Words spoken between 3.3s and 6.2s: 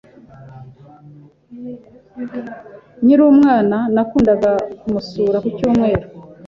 umwana, nakundaga kumusura ku cyumweru.